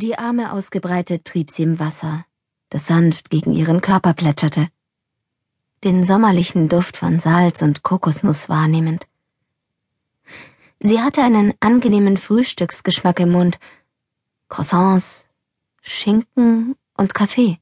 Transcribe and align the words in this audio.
Die 0.00 0.16
Arme 0.16 0.52
ausgebreitet 0.52 1.24
trieb 1.24 1.50
sie 1.50 1.64
im 1.64 1.80
Wasser, 1.80 2.24
das 2.70 2.86
sanft 2.86 3.30
gegen 3.30 3.50
ihren 3.50 3.80
Körper 3.80 4.14
plätscherte. 4.14 4.68
Den 5.82 6.04
sommerlichen 6.04 6.68
Duft 6.68 6.96
von 6.96 7.18
Salz 7.18 7.62
und 7.62 7.82
Kokosnuss 7.82 8.48
wahrnehmend. 8.48 9.08
Sie 10.78 11.00
hatte 11.00 11.20
einen 11.24 11.52
angenehmen 11.58 12.16
Frühstücksgeschmack 12.16 13.18
im 13.18 13.32
Mund. 13.32 13.58
Croissants, 14.48 15.26
Schinken 15.82 16.76
und 16.96 17.14
Kaffee. 17.14 17.58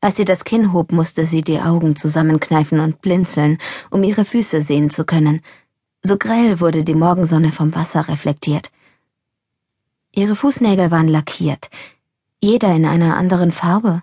Als 0.00 0.16
sie 0.16 0.24
das 0.24 0.42
Kinn 0.42 0.72
hob, 0.72 0.90
musste 0.90 1.24
sie 1.24 1.42
die 1.42 1.60
Augen 1.60 1.94
zusammenkneifen 1.94 2.80
und 2.80 3.00
blinzeln, 3.00 3.58
um 3.90 4.02
ihre 4.02 4.24
Füße 4.24 4.60
sehen 4.62 4.90
zu 4.90 5.04
können. 5.04 5.40
So 6.02 6.18
grell 6.18 6.58
wurde 6.58 6.82
die 6.82 6.96
Morgensonne 6.96 7.52
vom 7.52 7.76
Wasser 7.76 8.08
reflektiert. 8.08 8.72
Ihre 10.18 10.34
Fußnägel 10.34 10.90
waren 10.90 11.06
lackiert, 11.06 11.70
jeder 12.40 12.74
in 12.74 12.84
einer 12.84 13.16
anderen 13.16 13.52
Farbe. 13.52 14.02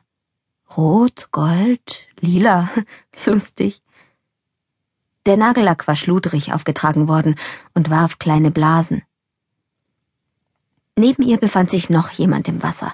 Rot, 0.78 1.28
Gold, 1.34 2.08
lila, 2.22 2.70
lustig. 3.26 3.82
Der 5.26 5.36
Nagellack 5.36 5.90
war 5.90 5.98
schludrig 5.98 6.54
aufgetragen 6.54 7.09
worden 7.09 7.36
und 7.73 7.90
warf 7.90 8.18
kleine 8.18 8.50
Blasen. 8.50 9.02
Neben 10.96 11.22
ihr 11.22 11.36
befand 11.36 11.70
sich 11.70 11.90
noch 11.90 12.12
jemand 12.12 12.48
im 12.48 12.64
Wasser, 12.64 12.94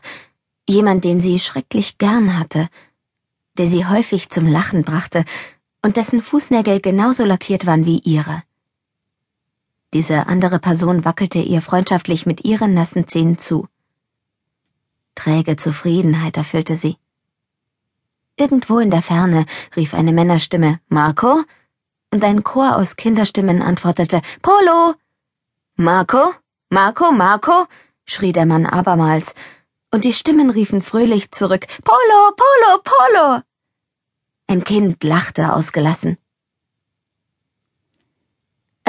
jemand, 0.67 1.03
den 1.03 1.21
sie 1.21 1.37
schrecklich 1.37 1.99
gern 1.99 2.39
hatte, 2.39 2.69
der 3.55 3.67
sie 3.67 3.85
häufig 3.85 4.31
zum 4.31 4.47
Lachen 4.47 4.81
brachte 4.81 5.25
und 5.83 5.95
dessen 5.95 6.23
Fußnägel 6.23 6.81
genauso 6.81 7.23
lackiert 7.23 7.67
waren 7.67 7.85
wie 7.85 7.99
ihre. 7.99 8.41
Diese 9.93 10.27
andere 10.27 10.59
Person 10.59 11.03
wackelte 11.03 11.39
ihr 11.39 11.61
freundschaftlich 11.61 12.25
mit 12.25 12.45
ihren 12.45 12.73
nassen 12.73 13.07
Zähnen 13.07 13.37
zu. 13.37 13.67
Träge 15.15 15.57
Zufriedenheit 15.57 16.37
erfüllte 16.37 16.75
sie. 16.75 16.97
Irgendwo 18.37 18.79
in 18.79 18.89
der 18.89 19.01
Ferne 19.01 19.45
rief 19.75 19.93
eine 19.93 20.13
Männerstimme 20.13 20.79
Marco, 20.87 21.43
und 22.13 22.23
ein 22.23 22.43
Chor 22.43 22.75
aus 22.75 22.95
Kinderstimmen 22.95 23.61
antwortete 23.61 24.21
Polo. 24.41 24.95
Marco, 25.75 26.33
Marco, 26.69 27.11
Marco, 27.11 27.67
schrie 28.05 28.33
der 28.33 28.45
Mann 28.45 28.65
abermals, 28.65 29.33
und 29.91 30.05
die 30.05 30.13
Stimmen 30.13 30.49
riefen 30.49 30.81
fröhlich 30.81 31.31
zurück 31.31 31.67
Polo, 31.83 32.35
Polo, 32.35 32.81
Polo. 32.83 33.41
Ein 34.47 34.63
Kind 34.63 35.03
lachte 35.03 35.53
ausgelassen. 35.53 36.17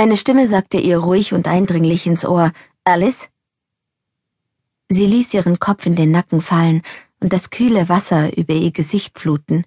Eine 0.02 0.16
Stimme 0.16 0.48
sagte 0.48 0.78
ihr 0.78 0.98
ruhig 0.98 1.32
und 1.32 1.46
eindringlich 1.46 2.08
ins 2.08 2.24
Ohr 2.24 2.50
Alice? 2.82 3.28
Sie 4.88 5.06
ließ 5.06 5.32
ihren 5.32 5.60
Kopf 5.60 5.86
in 5.86 5.94
den 5.94 6.10
Nacken 6.10 6.40
fallen 6.40 6.82
und 7.20 7.32
das 7.32 7.50
kühle 7.50 7.88
Wasser 7.88 8.36
über 8.36 8.52
ihr 8.52 8.72
Gesicht 8.72 9.20
fluten. 9.20 9.64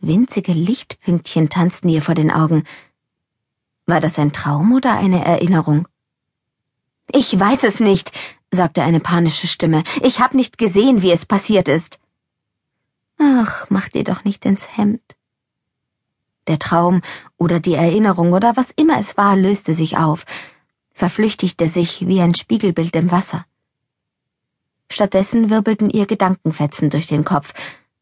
Winzige 0.00 0.52
Lichtpünktchen 0.52 1.48
tanzten 1.48 1.88
ihr 1.88 2.02
vor 2.02 2.16
den 2.16 2.32
Augen. 2.32 2.64
War 3.86 4.00
das 4.00 4.18
ein 4.18 4.32
Traum 4.32 4.72
oder 4.72 4.98
eine 4.98 5.24
Erinnerung? 5.24 5.86
Ich 7.12 7.38
weiß 7.38 7.62
es 7.62 7.78
nicht, 7.78 8.10
sagte 8.50 8.82
eine 8.82 8.98
panische 8.98 9.46
Stimme. 9.46 9.84
Ich 10.02 10.18
hab 10.18 10.34
nicht 10.34 10.58
gesehen, 10.58 11.02
wie 11.02 11.12
es 11.12 11.24
passiert 11.24 11.68
ist. 11.68 12.00
Ach, 13.16 13.64
mach 13.68 13.88
dir 13.90 14.02
doch 14.02 14.24
nicht 14.24 14.44
ins 14.44 14.76
Hemd. 14.76 15.17
Der 16.48 16.58
Traum 16.58 17.02
oder 17.36 17.60
die 17.60 17.74
Erinnerung 17.74 18.32
oder 18.32 18.56
was 18.56 18.70
immer 18.76 18.98
es 18.98 19.16
war, 19.16 19.36
löste 19.36 19.74
sich 19.74 19.98
auf, 19.98 20.24
verflüchtigte 20.92 21.68
sich 21.68 22.08
wie 22.08 22.20
ein 22.20 22.34
Spiegelbild 22.34 22.96
im 22.96 23.10
Wasser. 23.10 23.44
Stattdessen 24.90 25.50
wirbelten 25.50 25.90
ihr 25.90 26.06
Gedankenfetzen 26.06 26.90
durch 26.90 27.06
den 27.06 27.24
Kopf, 27.24 27.52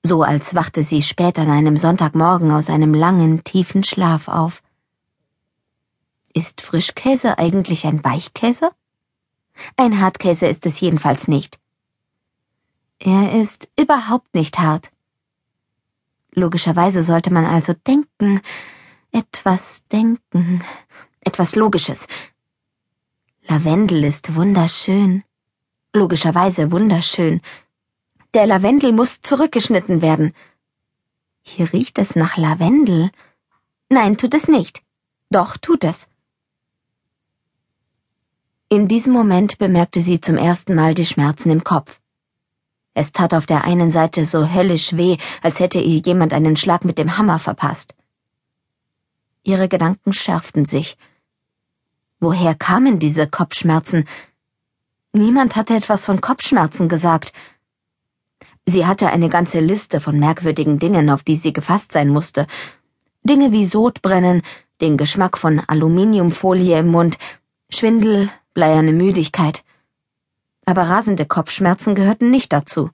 so 0.02 0.22
als 0.22 0.54
wachte 0.54 0.84
sie 0.84 1.02
später 1.02 1.42
an 1.42 1.50
einem 1.50 1.76
Sonntagmorgen 1.76 2.52
aus 2.52 2.70
einem 2.70 2.94
langen, 2.94 3.42
tiefen 3.42 3.82
Schlaf 3.82 4.28
auf. 4.28 4.62
Ist 6.32 6.60
Frischkäse 6.60 7.38
eigentlich 7.38 7.86
ein 7.86 8.04
Weichkäse? 8.04 8.70
Ein 9.76 10.00
Hartkäse 10.00 10.46
ist 10.46 10.64
es 10.66 10.80
jedenfalls 10.80 11.26
nicht. 11.26 11.58
Er 12.98 13.32
ist 13.40 13.68
überhaupt 13.78 14.34
nicht 14.34 14.58
hart. 14.58 14.90
Logischerweise 16.38 17.02
sollte 17.02 17.32
man 17.32 17.46
also 17.46 17.72
denken, 17.72 18.42
etwas 19.10 19.86
denken, 19.88 20.62
etwas 21.20 21.56
Logisches. 21.56 22.06
Lavendel 23.48 24.04
ist 24.04 24.34
wunderschön. 24.34 25.24
Logischerweise 25.94 26.70
wunderschön. 26.72 27.40
Der 28.34 28.46
Lavendel 28.46 28.92
muss 28.92 29.22
zurückgeschnitten 29.22 30.02
werden. 30.02 30.34
Hier 31.40 31.72
riecht 31.72 31.98
es 31.98 32.16
nach 32.16 32.36
Lavendel. 32.36 33.10
Nein, 33.88 34.18
tut 34.18 34.34
es 34.34 34.46
nicht. 34.46 34.82
Doch, 35.30 35.56
tut 35.56 35.84
es. 35.84 36.08
In 38.68 38.88
diesem 38.88 39.14
Moment 39.14 39.56
bemerkte 39.56 40.00
sie 40.00 40.20
zum 40.20 40.36
ersten 40.36 40.74
Mal 40.74 40.92
die 40.92 41.06
Schmerzen 41.06 41.48
im 41.50 41.64
Kopf. 41.64 41.98
Es 42.98 43.12
tat 43.12 43.34
auf 43.34 43.44
der 43.44 43.64
einen 43.64 43.90
Seite 43.90 44.24
so 44.24 44.54
höllisch 44.54 44.96
weh, 44.96 45.18
als 45.42 45.60
hätte 45.60 45.78
ihr 45.78 45.98
jemand 45.98 46.32
einen 46.32 46.56
Schlag 46.56 46.82
mit 46.82 46.96
dem 46.96 47.18
Hammer 47.18 47.38
verpasst. 47.38 47.94
Ihre 49.42 49.68
Gedanken 49.68 50.14
schärften 50.14 50.64
sich. 50.64 50.96
Woher 52.20 52.54
kamen 52.54 52.98
diese 52.98 53.26
Kopfschmerzen? 53.26 54.06
Niemand 55.12 55.56
hatte 55.56 55.76
etwas 55.76 56.06
von 56.06 56.22
Kopfschmerzen 56.22 56.88
gesagt. 56.88 57.34
Sie 58.64 58.86
hatte 58.86 59.10
eine 59.10 59.28
ganze 59.28 59.60
Liste 59.60 60.00
von 60.00 60.18
merkwürdigen 60.18 60.78
Dingen, 60.78 61.10
auf 61.10 61.22
die 61.22 61.36
sie 61.36 61.52
gefasst 61.52 61.92
sein 61.92 62.08
musste. 62.08 62.46
Dinge 63.22 63.52
wie 63.52 63.66
Sodbrennen, 63.66 64.40
den 64.80 64.96
Geschmack 64.96 65.36
von 65.36 65.60
Aluminiumfolie 65.60 66.78
im 66.78 66.86
Mund, 66.86 67.18
Schwindel, 67.68 68.30
bleierne 68.54 68.92
Müdigkeit 68.92 69.65
aber 70.66 70.82
rasende 70.82 71.24
Kopfschmerzen 71.24 71.94
gehörten 71.94 72.30
nicht 72.30 72.52
dazu. 72.52 72.90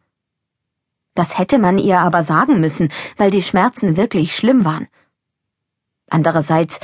Das 1.15 1.39
hätte 1.39 1.59
man 1.59 1.79
ihr 1.79 2.01
aber 2.01 2.23
sagen 2.23 2.61
müssen, 2.61 2.91
weil 3.17 3.31
die 3.31 3.43
Schmerzen 3.43 3.97
wirklich 3.97 4.37
schlimm 4.37 4.65
waren. 4.65 4.87
Andererseits, 6.09 6.81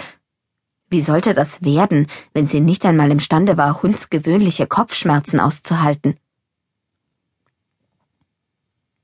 wie 0.88 1.00
sollte 1.00 1.34
das 1.34 1.62
werden, 1.62 2.06
wenn 2.32 2.47
sie 2.47 2.60
nicht 2.60 2.84
einmal 2.84 3.10
imstande 3.10 3.56
war, 3.56 3.82
hundsgewöhnliche 3.82 4.66
Kopfschmerzen 4.66 5.38
auszuhalten? 5.38 6.19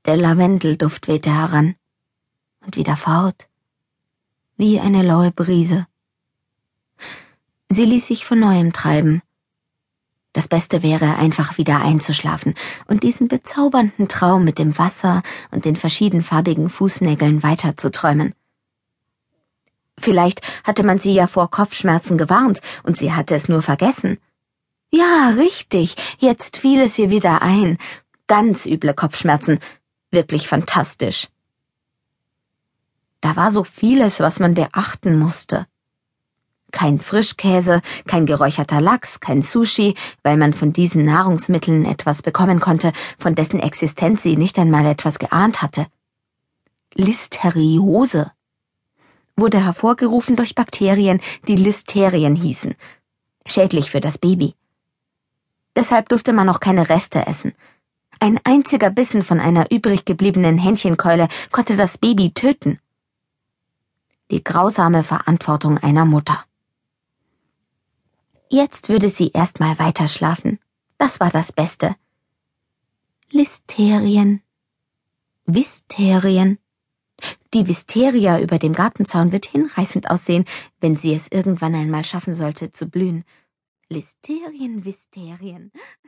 Der 0.05 0.17
Lavendelduft 0.17 1.07
wehte 1.07 1.31
heran 1.31 1.75
und 2.63 2.75
wieder 2.75 2.97
fort, 2.97 3.47
wie 4.57 4.79
eine 4.79 5.03
laue 5.03 5.31
Brise. 5.31 5.87
Sie 7.69 7.85
ließ 7.85 8.07
sich 8.07 8.25
von 8.25 8.39
neuem 8.39 8.73
treiben, 8.73 9.21
das 10.35 10.49
Beste 10.49 10.83
wäre, 10.83 11.15
einfach 11.15 11.57
wieder 11.57 11.81
einzuschlafen 11.81 12.55
und 12.87 13.03
diesen 13.03 13.29
bezaubernden 13.29 14.09
Traum 14.09 14.43
mit 14.43 14.59
dem 14.59 14.77
Wasser 14.77 15.23
und 15.49 15.63
den 15.63 15.77
verschiedenfarbigen 15.77 16.69
Fußnägeln 16.69 17.41
weiterzuträumen. 17.41 18.35
Vielleicht 19.97 20.41
hatte 20.65 20.83
man 20.83 20.99
sie 20.99 21.13
ja 21.13 21.27
vor 21.27 21.49
Kopfschmerzen 21.49 22.17
gewarnt 22.17 22.59
und 22.83 22.97
sie 22.97 23.13
hatte 23.13 23.33
es 23.33 23.47
nur 23.47 23.61
vergessen. 23.61 24.17
Ja, 24.91 25.29
richtig, 25.37 25.95
jetzt 26.19 26.57
fiel 26.57 26.81
es 26.81 26.99
ihr 26.99 27.09
wieder 27.09 27.41
ein. 27.41 27.77
Ganz 28.27 28.65
üble 28.65 28.93
Kopfschmerzen. 28.93 29.59
Wirklich 30.11 30.49
fantastisch. 30.49 31.29
Da 33.21 33.37
war 33.37 33.51
so 33.51 33.63
vieles, 33.63 34.19
was 34.19 34.41
man 34.41 34.53
beachten 34.53 35.17
musste 35.17 35.65
kein 36.71 36.99
Frischkäse, 36.99 37.81
kein 38.05 38.25
geräucherter 38.25 38.81
Lachs, 38.81 39.19
kein 39.19 39.41
Sushi, 39.41 39.95
weil 40.23 40.37
man 40.37 40.53
von 40.53 40.73
diesen 40.73 41.05
Nahrungsmitteln 41.05 41.85
etwas 41.85 42.21
bekommen 42.21 42.59
konnte, 42.59 42.91
von 43.17 43.35
dessen 43.35 43.59
Existenz 43.59 44.23
sie 44.23 44.35
nicht 44.35 44.59
einmal 44.59 44.85
etwas 44.85 45.19
geahnt 45.19 45.61
hatte. 45.61 45.87
Listeriose 46.93 48.31
wurde 49.37 49.63
hervorgerufen 49.63 50.35
durch 50.35 50.55
Bakterien, 50.55 51.19
die 51.47 51.55
Listerien 51.55 52.35
hießen. 52.35 52.75
Schädlich 53.45 53.91
für 53.91 54.01
das 54.01 54.17
Baby. 54.17 54.55
Deshalb 55.75 56.09
durfte 56.09 56.31
man 56.31 56.47
auch 56.49 56.59
keine 56.59 56.89
Reste 56.89 57.27
essen. 57.27 57.53
Ein 58.19 58.39
einziger 58.43 58.89
Bissen 58.89 59.23
von 59.23 59.39
einer 59.39 59.71
übrig 59.71 60.05
gebliebenen 60.05 60.57
Hähnchenkeule 60.57 61.27
konnte 61.51 61.75
das 61.75 61.97
Baby 61.97 62.33
töten. 62.33 62.79
Die 64.31 64.43
grausame 64.43 65.03
Verantwortung 65.03 65.77
einer 65.77 66.05
Mutter. 66.05 66.45
Jetzt 68.55 68.87
würde 68.87 69.09
sie 69.09 69.31
erst 69.33 69.59
mal 69.59 69.77
weiterschlafen. 69.79 70.59
Das 70.97 71.19
war 71.19 71.29
das 71.29 71.51
Beste. 71.51 71.93
Listerien. 73.29 74.43
Wisterien. 75.45 76.57
Die 77.53 77.67
Wisteria 77.67 78.39
über 78.39 78.57
dem 78.57 78.71
Gartenzaun 78.71 79.33
wird 79.33 79.45
hinreißend 79.45 80.09
aussehen, 80.09 80.45
wenn 80.79 80.95
sie 80.95 81.13
es 81.13 81.27
irgendwann 81.29 81.75
einmal 81.75 82.05
schaffen 82.05 82.33
sollte 82.33 82.71
zu 82.71 82.85
blühen. 82.85 83.25
Listerien, 83.89 84.85
Wisterien. 84.85 85.73